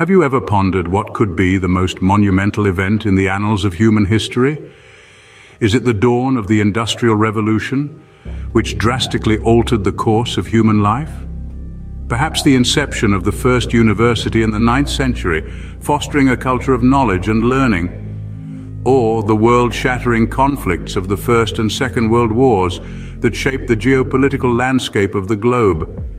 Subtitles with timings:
[0.00, 3.74] Have you ever pondered what could be the most monumental event in the annals of
[3.74, 4.72] human history?
[5.60, 8.02] Is it the dawn of the Industrial Revolution,
[8.52, 11.12] which drastically altered the course of human life?
[12.08, 15.42] Perhaps the inception of the first university in the ninth century,
[15.80, 18.80] fostering a culture of knowledge and learning?
[18.86, 22.80] Or the world-shattering conflicts of the First and Second World Wars
[23.18, 26.09] that shaped the geopolitical landscape of the globe?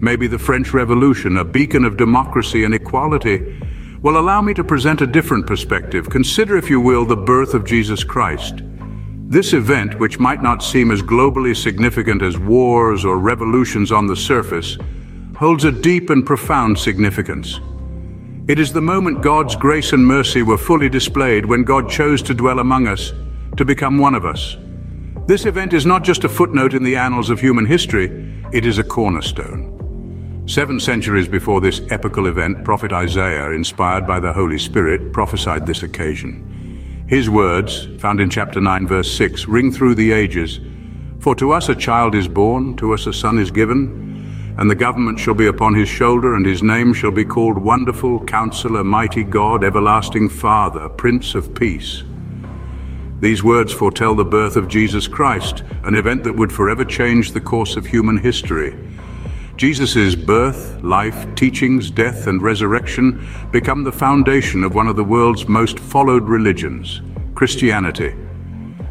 [0.00, 3.60] Maybe the French Revolution, a beacon of democracy and equality,
[4.02, 6.08] will allow me to present a different perspective.
[6.08, 8.62] Consider, if you will, the birth of Jesus Christ.
[9.30, 14.16] This event, which might not seem as globally significant as wars or revolutions on the
[14.16, 14.78] surface,
[15.36, 17.60] holds a deep and profound significance.
[18.48, 22.34] It is the moment God's grace and mercy were fully displayed when God chose to
[22.34, 23.12] dwell among us,
[23.56, 24.56] to become one of us.
[25.26, 28.06] This event is not just a footnote in the annals of human history,
[28.52, 29.77] it is a cornerstone.
[30.48, 35.82] Seven centuries before this epical event, Prophet Isaiah, inspired by the Holy Spirit, prophesied this
[35.82, 37.04] occasion.
[37.06, 40.58] His words, found in chapter 9, verse 6, ring through the ages.
[41.20, 44.74] For to us a child is born, to us a son is given, and the
[44.74, 49.24] government shall be upon his shoulder, and his name shall be called Wonderful, Counselor, Mighty
[49.24, 52.04] God, Everlasting Father, Prince of Peace.
[53.20, 57.40] These words foretell the birth of Jesus Christ, an event that would forever change the
[57.42, 58.74] course of human history.
[59.58, 65.48] Jesus' birth, life, teachings, death, and resurrection become the foundation of one of the world's
[65.48, 67.02] most followed religions,
[67.34, 68.14] Christianity.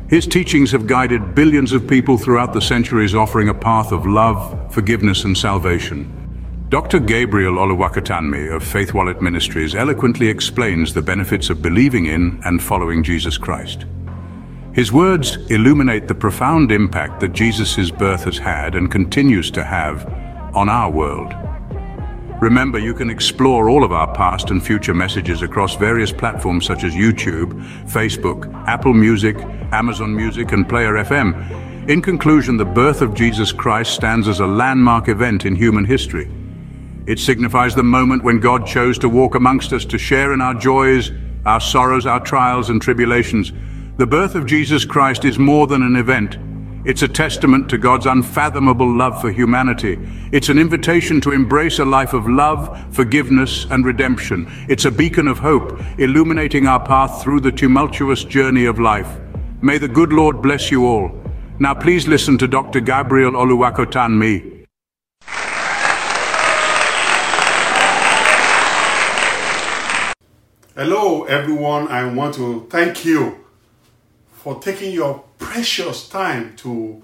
[0.10, 4.74] His teachings have guided billions of people throughout the centuries offering a path of love,
[4.74, 6.66] forgiveness, and salvation.
[6.68, 7.00] Dr.
[7.00, 13.04] Gabriel Oluwakotanmi of Faith Wallet Ministries eloquently explains the benefits of believing in and following
[13.04, 13.86] Jesus Christ.
[14.74, 20.27] His words illuminate the profound impact that Jesus' birth has had and continues to have
[20.58, 21.36] on our world.
[22.42, 26.84] Remember, you can explore all of our past and future messages across various platforms such
[26.84, 27.54] as YouTube,
[27.86, 29.38] Facebook, Apple Music,
[29.72, 31.88] Amazon Music, and Player FM.
[31.88, 36.28] In conclusion, the birth of Jesus Christ stands as a landmark event in human history.
[37.06, 40.56] It signifies the moment when God chose to walk amongst us to share in our
[40.56, 41.12] joys,
[41.46, 43.54] our sorrows, our trials and tribulations.
[43.98, 46.38] The birth of Jesus Christ is more than an event.
[46.88, 50.00] It's a testament to God's unfathomable love for humanity.
[50.32, 54.50] It's an invitation to embrace a life of love, forgiveness, and redemption.
[54.70, 59.18] It's a beacon of hope, illuminating our path through the tumultuous journey of life.
[59.62, 61.12] May the good Lord bless you all.
[61.60, 62.80] Now please listen to Dr.
[62.80, 64.66] Gabriel Oluwakotanmi.
[70.74, 71.90] Hello, everyone.
[71.90, 73.47] I want to thank you
[74.48, 77.04] for taking your precious time to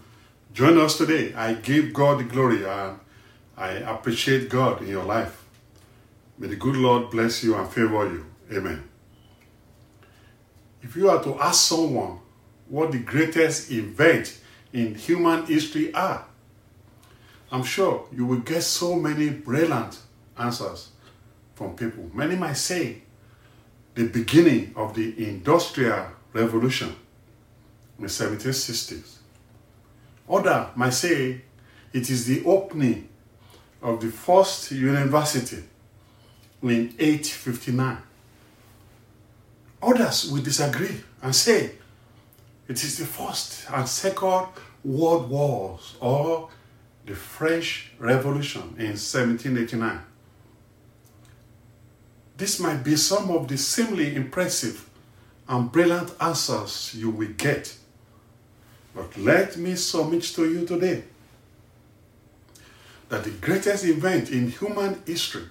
[0.53, 1.33] join us today.
[1.33, 2.97] I give God the glory and
[3.57, 5.43] I appreciate God in your life.
[6.37, 8.25] May the good Lord bless you and favor you.
[8.49, 8.87] Amen.
[10.81, 12.19] If you are to ask someone
[12.69, 14.39] what the greatest event
[14.71, 16.25] in human history are,
[17.51, 19.99] I'm sure you will get so many brilliant
[20.39, 20.91] answers
[21.55, 22.09] from people.
[22.13, 23.01] Many might say
[23.95, 26.95] the beginning of the Industrial Revolution
[27.97, 29.17] in the 1760s.
[30.29, 31.41] Other might say
[31.91, 33.09] it is the opening
[33.81, 35.63] of the first university
[36.61, 37.97] in 859.
[39.81, 41.71] Others will disagree and say
[42.67, 44.47] it is the first and second
[44.83, 46.49] world wars or
[47.05, 50.01] the French Revolution in 1789.
[52.37, 54.89] This might be some of the seemingly impressive
[55.47, 57.75] and brilliant answers you will get
[58.95, 61.03] but let me submit to you today
[63.09, 65.45] that the greatest event in human history,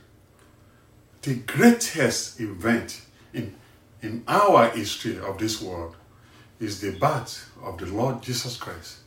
[1.22, 3.54] the greatest event in,
[4.00, 5.96] in our history of this world,
[6.60, 8.98] is the birth of the Lord Jesus Christ.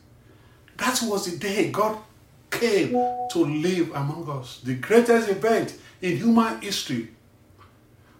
[0.76, 1.98] That was the day God
[2.50, 4.60] came to live among us.
[4.60, 7.08] The greatest event in human history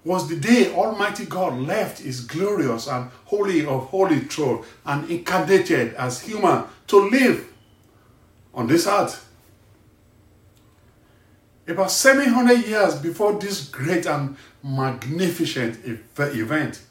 [0.07, 5.95] was the day Almighty God left his glorious and holy of holy throne and incarnated
[5.95, 7.53] as human to live
[8.55, 9.29] on this earth.
[11.67, 16.83] About 700 years before this great and magnificent event,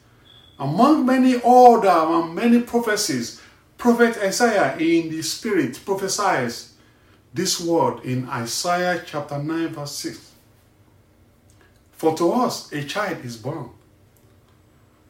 [0.58, 3.40] among many other and many prophecies,
[3.78, 6.74] Prophet Isaiah in the Spirit prophesies
[7.32, 10.32] this word in Isaiah chapter 9, verse 6.
[11.96, 13.70] For to us a child is born,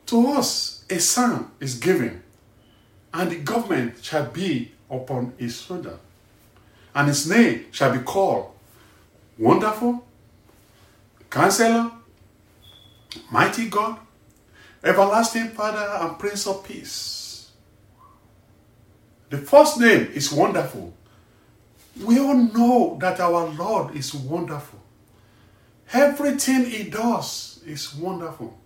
[0.07, 2.23] to us a son is given,
[3.13, 5.99] and the government shall be upon his shoulder,
[6.95, 8.53] and his name shall be called
[9.37, 10.07] Wonderful,
[11.29, 11.91] Counselor,
[13.33, 13.99] Mighty God,
[14.85, 17.51] everlasting Father and Prince of Peace.
[19.29, 20.95] The first name is wonderful.
[22.05, 24.86] We all know that our Lord is wonderful.
[25.93, 28.57] Everything He does is wonderful.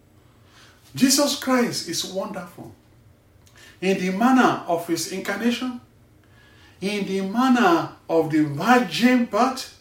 [0.94, 2.74] Jesus Christ is wonderful.
[3.80, 5.80] In the manner of His incarnation,
[6.80, 9.80] in the manner of the virgin birth,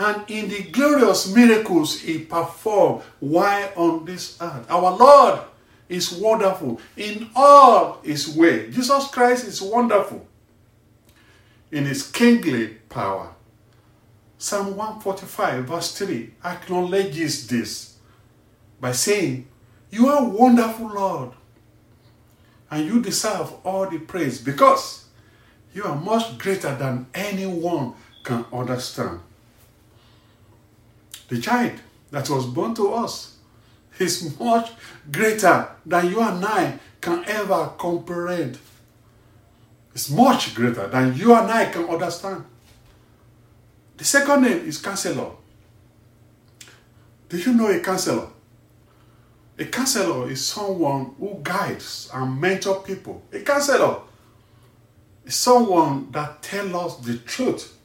[0.00, 4.64] and in the glorious miracles he performed while on this earth.
[4.70, 5.40] Our Lord
[5.90, 8.70] is wonderful in all his way.
[8.70, 10.26] Jesus Christ is wonderful
[11.70, 13.34] in his kingly power.
[14.42, 17.96] Psalm 145, verse 3, acknowledges this
[18.80, 19.46] by saying,
[19.90, 21.32] You are wonderful, Lord,
[22.70, 25.04] and you deserve all the praise because
[25.74, 27.92] you are much greater than anyone
[28.24, 29.20] can understand.
[31.28, 31.78] The child
[32.10, 33.36] that was born to us
[33.98, 34.70] is much
[35.12, 38.58] greater than you and I can ever comprehend.
[39.94, 42.46] It's much greater than you and I can understand.
[44.00, 45.30] The second name is counselor.
[47.28, 48.28] Do you know a counselor?
[49.58, 53.20] A counselor is someone who guides and mentor people.
[53.30, 53.98] A counselor
[55.26, 57.76] is someone that tells us the truth,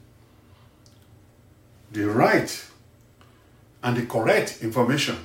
[1.91, 2.65] the right,
[3.83, 5.17] and the correct information.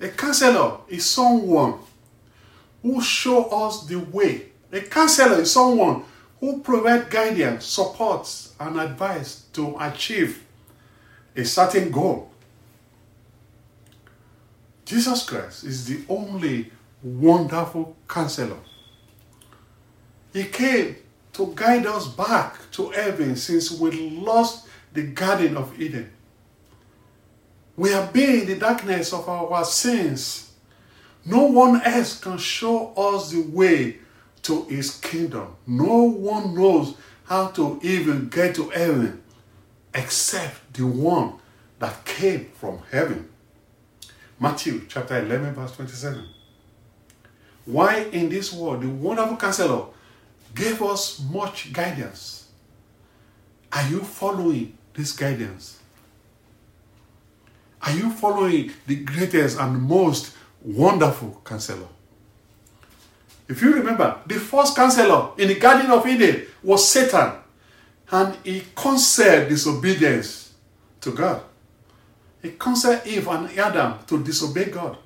[0.00, 1.80] A counselor is someone
[2.80, 4.50] who show us the way.
[4.70, 6.04] A counselor is someone
[6.38, 8.28] who provide guidance, support,
[8.60, 10.44] and advice to achieve
[11.34, 12.30] a certain goal.
[14.84, 16.70] Jesus Christ is the only
[17.02, 18.60] wonderful counselor.
[20.32, 20.94] He came
[21.32, 26.08] to guide us back to heaven since we lost the Garden of Eden.
[27.76, 30.52] We have been in the darkness of our sins.
[31.24, 33.98] No one else can show us the way
[34.42, 35.56] to his kingdom.
[35.66, 36.94] No one knows
[37.24, 39.22] how to even get to heaven
[39.94, 41.34] except the one
[41.78, 43.28] that came from heaven.
[44.40, 46.24] Matthew chapter 11, verse 27.
[47.64, 49.86] Why in this world the wonderful counselor
[50.54, 52.48] gave us much guidance.
[53.72, 55.78] Are you following this guidance?
[57.82, 61.86] Are you following the greatest and most wonderful counselor?
[63.48, 67.32] If you remember, the first counselor in the Garden of Eden was Satan,
[68.10, 70.54] and he counseled disobedience
[71.00, 71.42] to God.
[72.42, 74.96] He counseled Eve and Adam to disobey God.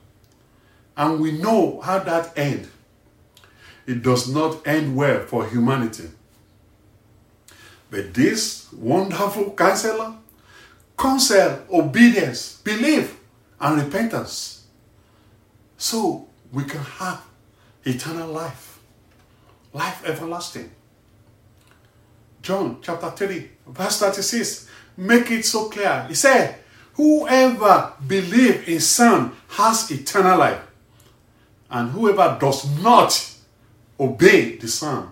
[0.96, 2.69] And we know how that ended.
[3.87, 6.10] It does not end well for humanity.
[7.90, 10.14] But this wonderful counselor
[10.99, 13.19] counsel obedience, belief,
[13.60, 14.66] and repentance.
[15.76, 17.25] So we can have
[17.84, 18.78] eternal life,
[19.72, 20.70] life everlasting.
[22.42, 26.06] John chapter 3, verse 36, make it so clear.
[26.08, 26.56] He said,
[26.94, 30.60] Whoever believes in Son has eternal life,
[31.70, 33.36] and whoever does not
[33.98, 35.08] obey the Son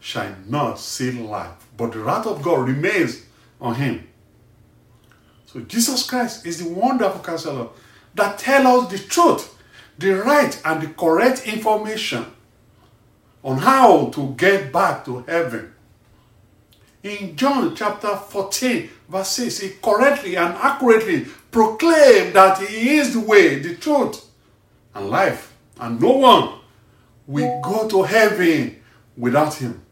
[0.00, 3.24] shall not see life, but the wrath of God remains
[3.60, 4.06] on him.
[5.46, 7.68] So Jesus Christ is the wonderful counselor
[8.14, 9.58] that tells us the truth,
[9.98, 12.26] the right and the correct information
[13.42, 15.73] on how to get back to heaven.
[17.04, 23.20] In John chapter 14, verse 6, he correctly and accurately proclaimed that he is the
[23.20, 24.24] way, the truth,
[24.94, 25.54] and life.
[25.78, 26.60] And no one
[27.26, 28.82] will go to heaven
[29.18, 29.82] without him.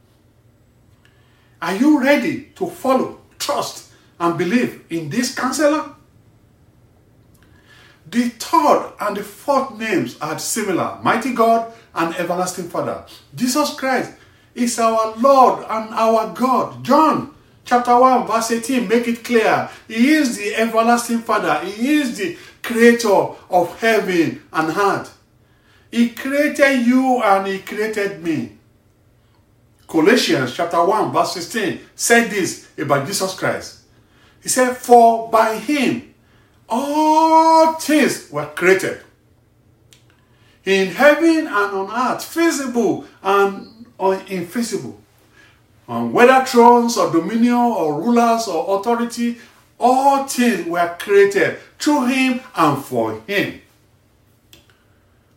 [1.60, 5.94] Are you ready to follow, trust, and believe in this counselor?
[8.10, 13.04] The third and the fourth names are similar Mighty God and Everlasting Father.
[13.34, 14.12] Jesus Christ
[14.54, 16.84] is our Lord and our God.
[16.84, 19.68] John chapter 1, verse 18 make it clear.
[19.88, 25.18] He is the everlasting Father, He is the creator of heaven and earth.
[25.90, 28.52] He created you and He created me.
[29.86, 33.80] Colossians chapter 1, verse 16 said this about Jesus Christ.
[34.42, 36.14] He said, For by him
[36.68, 39.02] all things were created.
[40.64, 43.71] In heaven and on earth, visible and
[44.10, 45.00] invisible.
[45.88, 49.38] On um, whether thrones or dominion or rulers or authority,
[49.78, 53.60] all things were created through him and for him.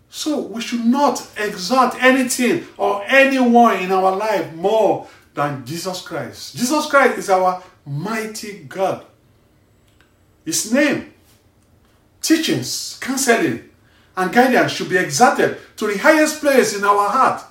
[0.10, 6.56] So we should not exalt anything or anyone in our life more than Jesus Christ.
[6.56, 9.06] Jesus Christ is our mighty God.
[10.46, 11.14] His name
[12.22, 13.70] teachings, counseling,
[14.18, 17.44] and guidance should be exalted to the highest place in our heart.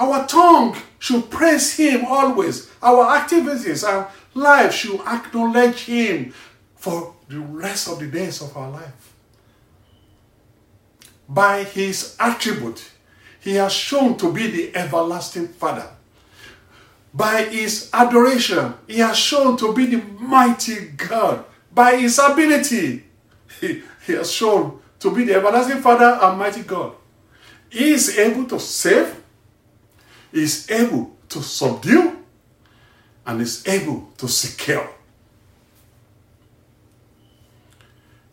[0.00, 2.70] Our tongue should praise Him always.
[2.82, 6.32] Our activities our life should acknowledge Him
[6.74, 9.12] for the rest of the days of our life.
[11.28, 12.90] By His attribute,
[13.40, 15.90] He has shown to be the everlasting Father.
[17.12, 21.44] By His adoration, He has shown to be the mighty God.
[21.74, 23.04] By His ability,
[23.60, 26.94] He, he has shown to be the everlasting Father and mighty God.
[27.68, 29.19] He is able to save,
[30.32, 32.18] is able to subdue,
[33.26, 34.88] and is able to secure.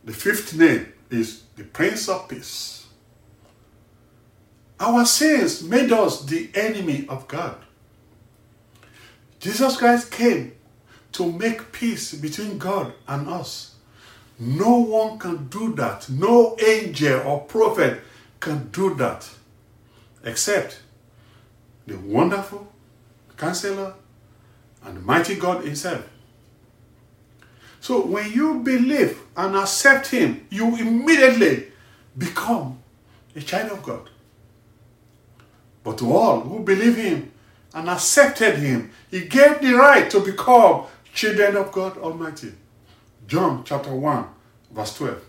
[0.03, 2.87] The fifth name is the Prince of Peace.
[4.79, 7.57] Our sins made us the enemy of God.
[9.39, 10.53] Jesus Christ came
[11.13, 13.75] to make peace between God and us.
[14.39, 16.09] No one can do that.
[16.09, 18.01] No angel or prophet
[18.39, 19.29] can do that
[20.23, 20.79] except
[21.88, 22.72] the wonderful
[23.38, 23.94] counselor
[24.84, 26.08] and mighty God Himself.
[27.79, 31.67] So when you believe and accept Him, you immediately
[32.17, 32.79] become
[33.36, 34.10] a child of God.
[35.84, 37.32] But to all who believe Him
[37.74, 42.53] and accepted Him, He gave the right to become children of God Almighty.
[43.27, 44.25] John chapter 1,
[44.72, 45.24] verse 12.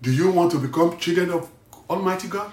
[0.00, 1.50] Do you want to become children of
[1.90, 2.52] Almighty God?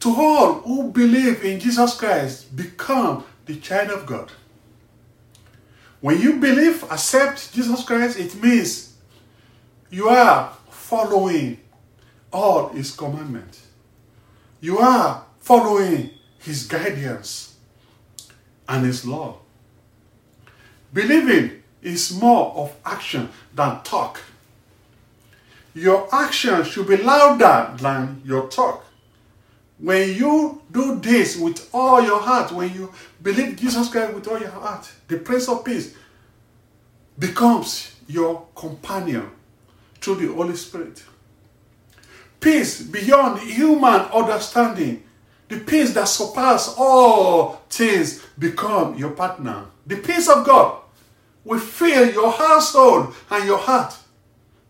[0.00, 4.30] To all who believe in Jesus Christ, become the child of God.
[6.00, 8.94] When you believe, accept Jesus Christ, it means
[9.90, 11.58] you are following
[12.32, 13.66] all his commandments.
[14.60, 17.56] You are following his guidance
[18.68, 19.38] and his law.
[20.92, 24.20] Believing is more of action than talk.
[25.74, 28.84] Your action should be louder than your talk.
[29.78, 32.92] When you do this with all your heart, when you
[33.22, 35.94] believe Jesus Christ with all your heart, the Prince of Peace
[37.18, 39.30] becomes your companion
[40.00, 41.04] through the Holy Spirit.
[42.40, 45.02] Peace beyond human understanding,
[45.48, 49.66] the peace that surpasses all things, become your partner.
[49.86, 50.82] The peace of God
[51.44, 53.96] will fill your household and your heart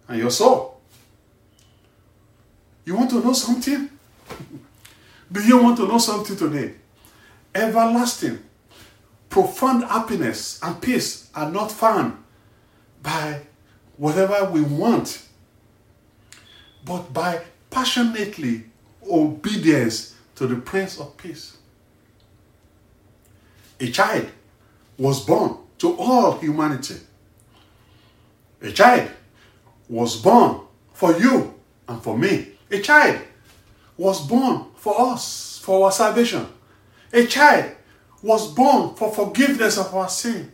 [0.06, 0.80] and your soul.
[2.84, 3.90] You want to know something?
[5.30, 6.74] Do you want to know something today?
[7.54, 8.38] Everlasting,
[9.28, 12.16] profound happiness and peace are not found
[13.02, 13.40] by
[13.96, 15.22] whatever we want,
[16.84, 18.64] but by passionately
[19.10, 21.56] obedience to the Prince of Peace.
[23.80, 24.28] A child
[24.96, 26.96] was born to all humanity.
[28.62, 29.10] A child
[29.88, 30.60] was born
[30.92, 31.54] for you
[31.86, 32.48] and for me.
[32.70, 33.20] A child
[33.98, 36.46] was born for us, for our salvation.
[37.12, 37.72] A child
[38.22, 40.52] was born for forgiveness of our sin,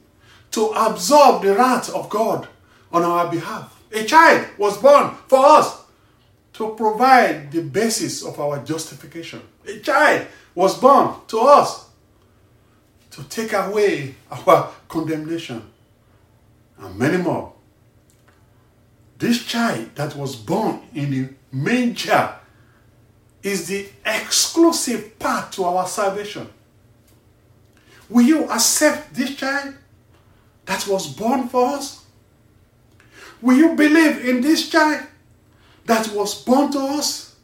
[0.50, 2.48] to absorb the wrath of God
[2.92, 3.82] on our behalf.
[3.92, 5.82] A child was born for us
[6.54, 9.42] to provide the basis of our justification.
[9.66, 11.88] A child was born to us
[13.10, 15.62] to take away our condemnation
[16.78, 17.52] and many more.
[19.18, 22.36] This child that was born in the manger
[23.44, 26.48] is the exclusive path to our salvation.
[28.08, 29.74] Will you accept this child
[30.64, 32.04] that was born for us?
[33.42, 35.06] Will you believe in this child
[35.84, 37.36] that was born to us?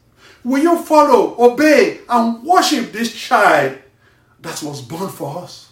[0.42, 3.78] Will you follow, obey, and worship this child
[4.40, 5.70] that was born for us?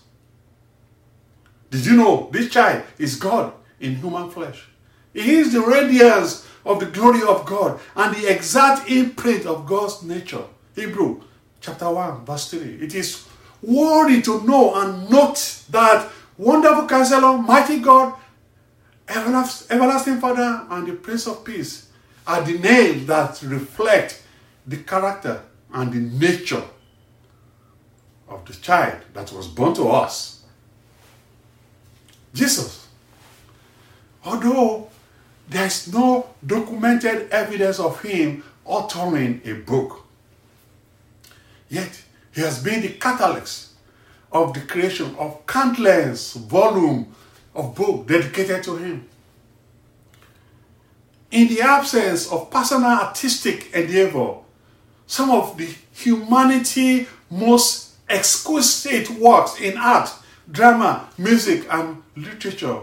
[1.71, 4.69] Did you know this child is God in human flesh?
[5.13, 10.03] He is the radiance of the glory of God and the exact imprint of God's
[10.03, 10.45] nature.
[10.75, 11.21] Hebrew
[11.61, 12.61] chapter 1, verse 3.
[12.81, 13.27] It is
[13.63, 18.15] worthy to know and note that wonderful counselor, mighty God,
[19.09, 21.91] everlasting Father, and the Prince of Peace
[22.27, 24.23] are the names that reflect
[24.67, 26.63] the character and the nature
[28.29, 30.45] of the child that was born to us.
[32.35, 32.87] Jesus.
[34.25, 34.91] Although
[35.49, 40.05] there is no documented evidence of him authoring a book,
[41.69, 42.03] yet
[42.35, 43.71] he has been the catalyst
[44.31, 47.07] of the creation of countless volumes
[47.55, 49.09] of books dedicated to him.
[51.31, 54.37] In the absence of personal artistic endeavor,
[55.07, 60.11] some of the humanity most exquisite works in art,
[60.51, 62.81] drama, music, and literature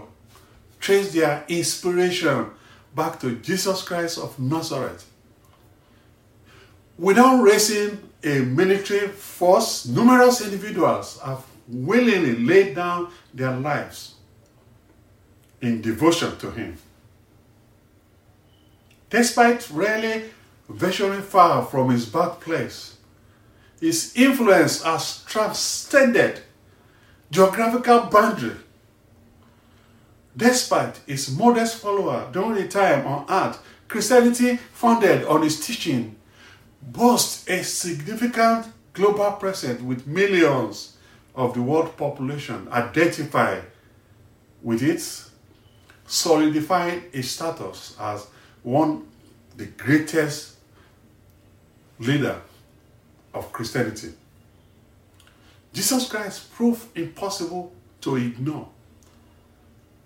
[0.80, 2.50] trace their inspiration
[2.94, 5.06] back to Jesus Christ of Nazareth.
[6.98, 14.14] Without raising a military force, numerous individuals have willingly laid down their lives
[15.60, 16.78] in devotion to Him.
[19.10, 20.24] Despite rarely
[20.68, 22.96] venturing far from his birthplace,
[23.80, 26.40] his influence has transcended
[27.30, 28.56] geographical boundary.
[30.36, 36.16] Despite his modest follower during the time on earth, Christianity founded on his teaching
[36.82, 40.96] boasts a significant global presence with millions
[41.34, 43.62] of the world population identified
[44.62, 45.00] with it,
[46.06, 48.26] solidifying its status as
[48.62, 49.06] one
[49.56, 50.56] the greatest
[51.98, 52.40] leader
[53.32, 54.12] of Christianity.
[55.72, 58.68] Jesus Christ proved impossible to ignore.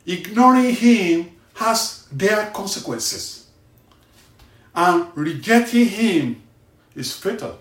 [0.07, 3.49] Ignoring him has their consequences,
[4.75, 6.43] and rejecting him
[6.95, 7.59] is fatal.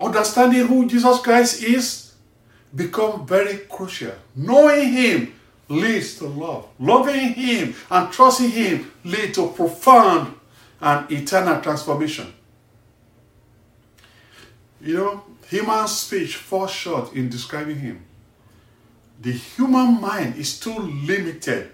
[0.00, 2.14] Understanding who Jesus Christ is
[2.74, 4.14] become very crucial.
[4.34, 5.34] Knowing him
[5.68, 6.68] leads to love.
[6.78, 10.34] Loving him and trusting him lead to profound
[10.80, 12.32] and eternal transformation.
[14.80, 18.04] You know, human speech falls short in describing him.
[19.20, 21.72] The human mind is too limited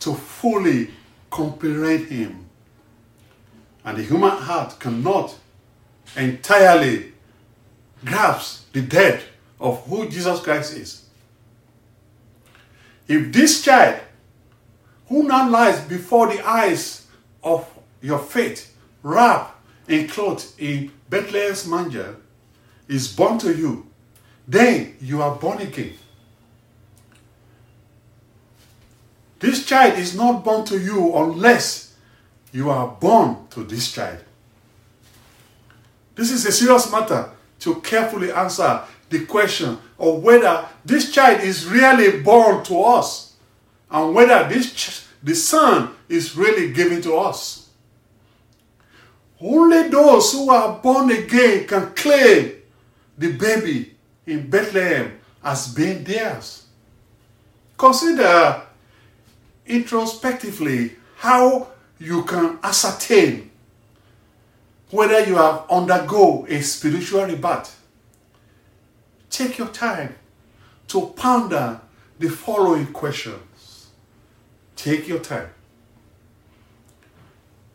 [0.00, 0.90] to fully
[1.30, 2.46] comprehend him.
[3.84, 5.36] And the human heart cannot
[6.16, 7.12] entirely
[8.04, 9.24] grasp the depth
[9.60, 11.04] of who Jesus Christ is.
[13.06, 14.00] If this child,
[15.08, 17.06] who now lies before the eyes
[17.42, 17.68] of
[18.00, 19.54] your faith, wrapped
[19.88, 22.16] in clothes in Bethlehem's manger,
[22.88, 23.86] is born to you,
[24.46, 25.94] then you are born again.
[29.40, 31.94] This child is not born to you unless
[32.52, 34.18] you are born to this child.
[36.14, 41.66] This is a serious matter to carefully answer the question of whether this child is
[41.66, 43.34] really born to us
[43.90, 47.70] and whether this ch- the son is really given to us.
[49.40, 52.56] Only those who are born again can claim
[53.16, 56.66] the baby in Bethlehem as being theirs.
[57.78, 58.62] Consider
[59.66, 61.68] introspectively how
[61.98, 63.50] you can ascertain
[64.90, 67.80] whether you have undergo a spiritual rebirth.
[69.28, 70.16] Take your time
[70.88, 71.80] to ponder
[72.18, 73.88] the following questions.
[74.76, 75.50] Take your time.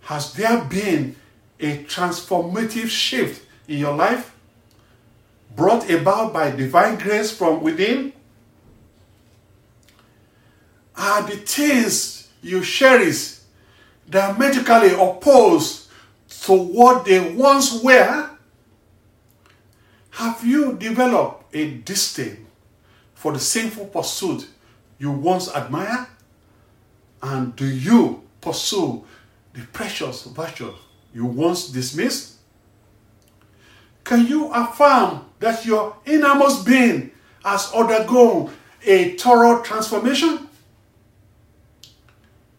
[0.01, 1.15] Has there been
[1.59, 4.35] a transformative shift in your life
[5.55, 8.11] brought about by divine grace from within?
[10.97, 13.39] Are the things you cherish
[14.09, 15.89] diametrically opposed
[16.43, 18.29] to what they once were?
[20.11, 22.45] Have you developed a disdain
[23.13, 24.47] for the sinful pursuit
[24.97, 26.07] you once admired?
[27.21, 29.03] And do you pursue
[29.53, 30.73] the precious virtue
[31.13, 32.35] you once dismissed?
[34.03, 37.11] Can you affirm that your innermost being
[37.43, 38.53] has undergone
[38.85, 40.44] a thorough transformation?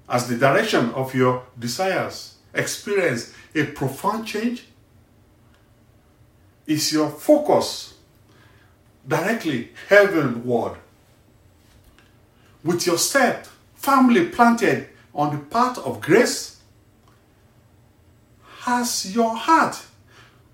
[0.09, 4.66] As the direction of your desires experience a profound change?
[6.66, 7.95] Is your focus
[9.07, 10.79] directly heavenward?
[12.64, 16.61] With your step firmly planted on the path of grace?
[18.61, 19.77] Has your heart,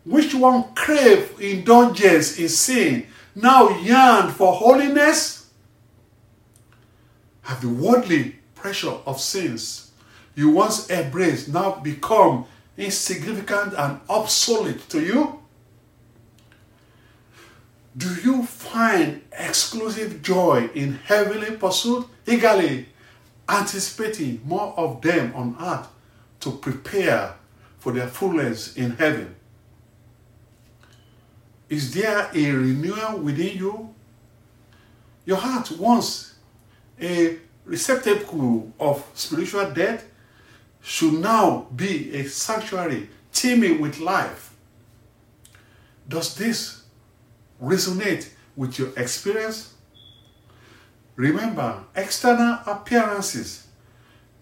[0.05, 5.47] which one crave indulgence in sin, now yearned for holiness?
[7.43, 9.91] Have the worldly pressure of sins
[10.37, 12.47] you once embraced now become
[12.79, 15.41] insignificant and obsolete to you?
[17.97, 22.87] Do you find exclusive joy in heavenly pursuit, eagerly
[23.49, 25.89] anticipating more of them on earth
[26.41, 27.35] to prepare
[27.79, 29.35] for their fullness in heaven?
[31.69, 33.95] Is there a renewal within you?
[35.27, 36.37] Your heart once
[37.01, 40.05] a receptacle of spiritual death
[40.83, 44.55] should now be a sanctuary teeming with life.
[46.09, 46.83] Does this
[47.63, 49.75] resonate with your experience?
[51.17, 53.67] Remember, external appearances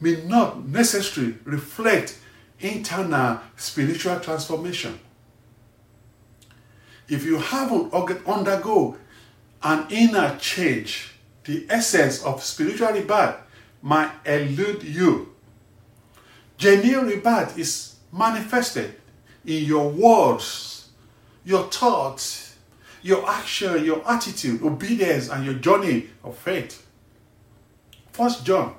[0.00, 2.18] may not necessarily reflect
[2.58, 4.98] internal spiritual transformation.
[7.08, 8.96] If you haven't undergone
[9.62, 11.12] an inner change,
[11.44, 13.36] the essence of spiritual rebirth
[13.82, 15.34] might elude you.
[16.58, 18.94] Genuine rebirth is manifested
[19.44, 20.90] in your words,
[21.44, 22.56] your thoughts,
[23.02, 26.86] your action, your attitude, obedience, and your journey of faith.
[28.12, 28.74] First John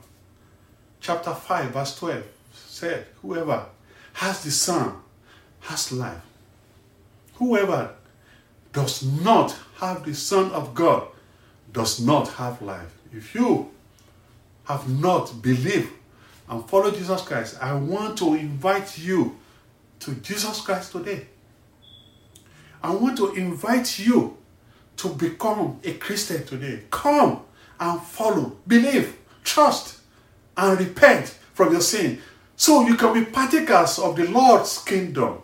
[1.00, 3.66] chapter 5, verse 12 said, Whoever
[4.14, 4.96] has the Son
[5.62, 6.22] has life.
[7.36, 7.96] Whoever
[8.72, 11.08] does not have the Son of God
[11.72, 12.94] does not have life.
[13.14, 13.72] If you
[14.66, 15.92] have not believed
[16.50, 19.38] and followed Jesus Christ, I want to invite you
[20.00, 21.28] to Jesus Christ today.
[22.84, 24.38] I want to invite you
[24.98, 26.84] to become a Christian today.
[26.90, 27.42] Come
[27.80, 30.00] and follow, believe, trust,
[30.58, 32.22] and repent from your sin
[32.56, 35.42] so you can be partakers of the Lord's kingdom.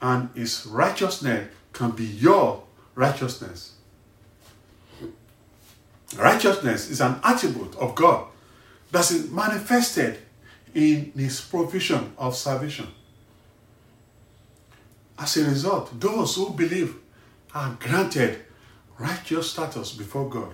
[0.00, 2.62] And his righteousness can be your
[2.94, 3.71] righteousness.
[6.16, 8.26] Righteousness is an attribute of God
[8.90, 10.18] that is manifested
[10.74, 12.86] in his provision of salvation.
[15.18, 16.96] As a result, those who believe
[17.54, 18.40] are granted
[18.98, 20.52] righteous status before God.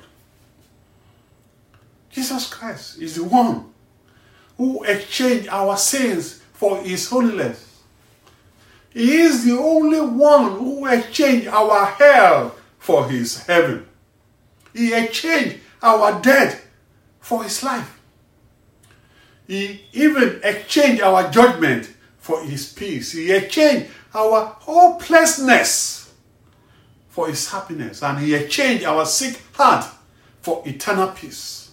[2.11, 3.73] Jesus Christ is the one
[4.57, 7.83] who exchanged our sins for his holiness.
[8.93, 13.88] He is the only one who exchanged our hell for his heaven.
[14.79, 16.65] He exchanged our death
[17.19, 18.01] for his life.
[19.49, 23.11] He even exchanged our judgment for his peace.
[23.11, 26.13] He exchanged our hopelessness
[27.09, 28.05] for his happiness.
[28.05, 29.85] And he exchanged our sick heart
[30.43, 31.73] for eternal peace.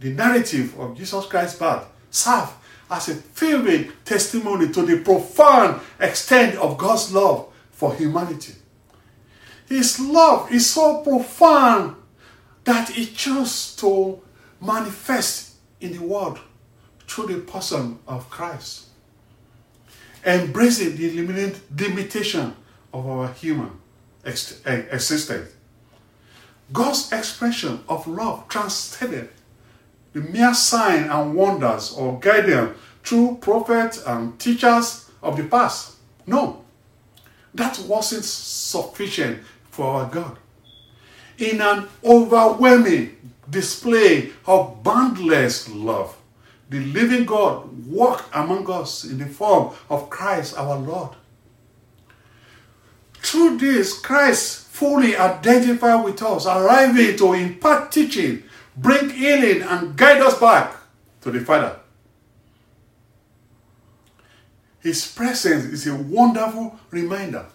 [0.00, 2.50] The narrative of Jesus Christ's birth serves
[2.90, 8.54] as a vivid testimony to the profound extent of God's love for humanity.
[9.68, 11.96] His love is so profound
[12.64, 14.20] that he chose to
[14.60, 16.38] manifest in the world
[17.06, 18.86] through the person of Christ,
[20.24, 21.26] embracing the
[21.78, 22.54] limitation
[22.92, 23.70] of our human
[24.24, 24.32] eh,
[24.90, 25.52] existence.
[26.72, 29.30] God's expression of love transcended
[30.12, 35.96] the mere sign and wonders or guidance through prophets and teachers of the past.
[36.26, 36.64] No,
[37.54, 39.42] that wasn't sufficient
[39.76, 40.38] for our God.
[41.38, 46.16] In an overwhelming display of boundless love,
[46.70, 51.14] the living God walked among us in the form of Christ our Lord.
[53.20, 58.44] Through this, Christ fully identified with us, arriving to impart teaching,
[58.76, 60.74] bring healing, and guide us back
[61.20, 61.78] to the Father.
[64.80, 67.46] His presence is a wonderful reminder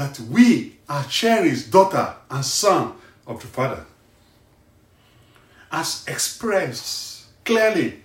[0.00, 2.94] that we are cherished daughter and son
[3.26, 3.84] of the Father.
[5.70, 8.00] As expressed clearly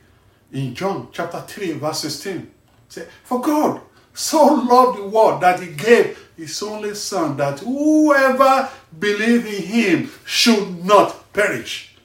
[0.51, 2.51] in John chapter 3, verse 16.
[2.89, 3.79] Say, For God
[4.13, 10.11] so loved the world that he gave his only son that whoever believe in him
[10.25, 11.95] should not perish,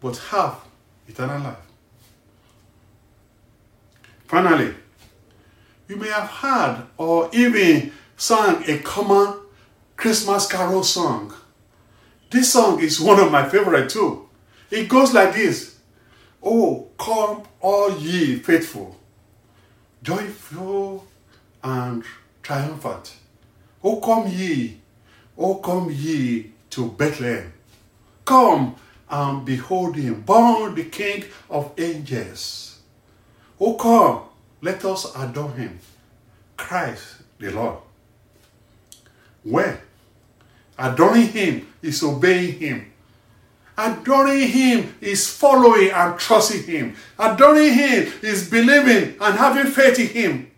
[0.00, 0.56] but have
[1.06, 1.56] eternal life.
[4.26, 4.74] Finally,
[5.86, 9.34] you may have heard or even sang a common
[9.96, 11.34] Christmas carol song.
[12.30, 14.28] This song is one of my favorite too.
[14.70, 15.78] It goes like this
[16.42, 18.96] Oh, come all ye faithful,
[20.02, 21.06] joyful
[21.62, 22.04] and
[22.42, 23.16] triumphant.
[23.82, 24.80] Oh, come ye,
[25.36, 27.52] oh, come ye to Bethlehem.
[28.24, 28.76] Come
[29.08, 32.80] and behold him, born the King of angels.
[33.60, 34.22] Oh, come,
[34.60, 35.78] let us adore him,
[36.56, 37.85] Christ the Lord.
[39.46, 39.80] Where?
[40.76, 42.92] Adoring him is obeying him.
[43.78, 46.96] Adoring him is following and trusting him.
[47.18, 50.50] Adoring him is believing and having faith in him.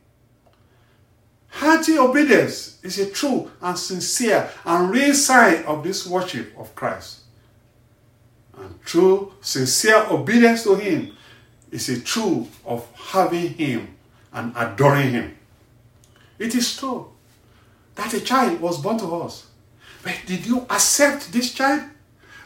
[1.49, 7.21] Hearty obedience is a true and sincere and real sign of this worship of Christ.
[8.57, 11.15] And true, sincere obedience to him
[11.71, 13.97] is a true of having him
[14.33, 15.37] and adoring him.
[16.39, 17.13] It is true
[17.99, 19.49] that a child was born to us.
[20.05, 21.83] But did you accept this child?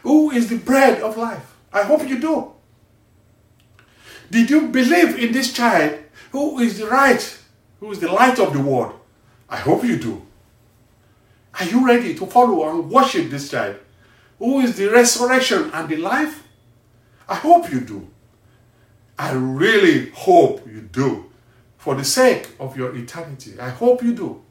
[0.01, 1.55] Who is the bread of life?
[1.71, 2.51] I hope you do.
[4.31, 5.99] Did you believe in this child
[6.31, 7.39] who is the right,
[7.79, 8.99] who is the light of the world?
[9.47, 10.23] I hope you do.
[11.59, 13.75] Are you ready to follow and worship this child
[14.39, 16.47] who is the resurrection and the life?
[17.29, 18.07] I hope you do.
[19.19, 21.29] I really hope you do.
[21.77, 24.41] For the sake of your eternity, I hope you do.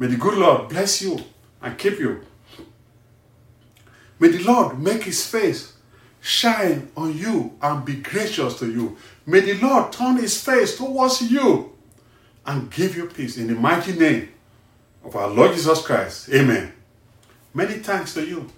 [0.00, 1.20] May the good Lord bless you
[1.60, 2.22] and keep you.
[4.18, 5.74] May the Lord make his face
[6.22, 8.96] shine on you and be gracious to you.
[9.26, 11.76] May the Lord turn his face towards you
[12.46, 14.30] and give you peace in the mighty name
[15.04, 16.30] of our Lord Jesus Christ.
[16.30, 16.72] Amen.
[17.52, 18.48] Many thanks to you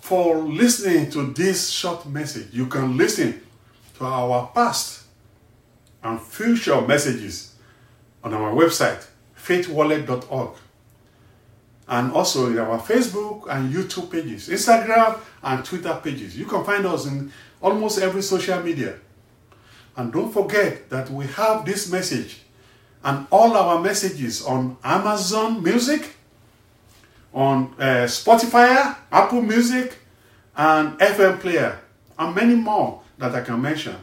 [0.00, 2.54] for listening to this short message.
[2.54, 3.42] You can listen
[3.98, 5.04] to our past
[6.02, 7.54] and future messages
[8.24, 9.06] on our website,
[9.46, 10.50] faithwallet.org,
[11.88, 16.36] and also in our Facebook and YouTube pages, Instagram and Twitter pages.
[16.36, 18.96] You can find us in almost every social media.
[19.96, 22.40] And don't forget that we have this message
[23.02, 26.14] and all our messages on Amazon Music,
[27.32, 29.98] on uh, Spotify, Apple Music,
[30.56, 31.78] and FM Player,
[32.18, 33.96] and many more that I can mention.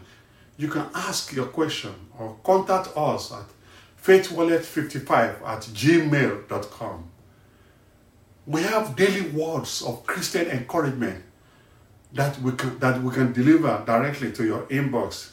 [0.57, 3.45] You can ask your question or contact us at
[4.07, 7.09] faithwallet55 at gmail.com.
[8.45, 11.21] We have daily words of Christian encouragement
[12.13, 15.31] that we can, that we can deliver directly to your inbox.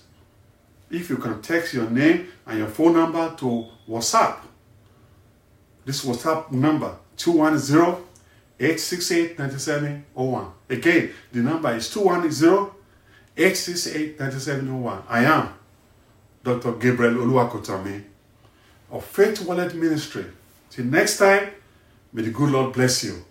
[0.91, 4.39] If you can text your name and your phone number to WhatsApp,
[5.85, 8.03] this WhatsApp number 210
[8.59, 10.47] 868 9701.
[10.69, 12.71] Again, the number is 210
[13.37, 15.03] 868 9701.
[15.09, 15.49] I am
[16.43, 16.73] Dr.
[16.73, 18.14] Gabriel Oluwakotanmi
[18.95, 20.25] of Faith Wallet Ministry.
[20.71, 21.51] Till next time,
[22.13, 23.25] may the good Lord bless you.